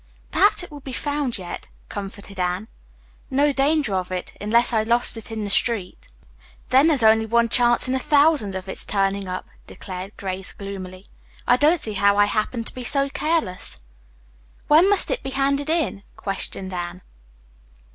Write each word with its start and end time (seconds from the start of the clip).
"Perhaps 0.31 0.63
it 0.63 0.71
will 0.71 0.79
be 0.79 0.91
found 0.93 1.37
yet," 1.37 1.67
comforted 1.87 2.39
Anne. 2.39 2.67
"No 3.29 3.51
danger 3.53 3.93
of 3.93 4.11
it, 4.11 4.33
unless 4.41 4.73
I 4.73 4.81
lost 4.81 5.15
it 5.15 5.31
in 5.31 5.43
the 5.43 5.51
street. 5.51 6.07
Then 6.69 6.87
there's 6.87 7.03
only 7.03 7.27
one 7.27 7.49
chance 7.49 7.87
in 7.87 7.93
a 7.93 7.99
thousand 7.99 8.55
of 8.55 8.67
its 8.67 8.83
turning 8.83 9.27
up," 9.27 9.45
declared 9.67 10.17
Grace 10.17 10.53
gloomily. 10.53 11.05
"I 11.45 11.55
don't 11.55 11.79
see 11.79 11.93
how 11.93 12.17
I 12.17 12.25
happened 12.25 12.65
to 12.65 12.73
be 12.73 12.83
so 12.83 13.09
careless." 13.11 13.79
"When 14.67 14.89
must 14.89 15.11
it 15.11 15.21
be 15.21 15.29
handed 15.29 15.69
in?" 15.69 16.01
questioned 16.17 16.73
Anne. 16.73 17.03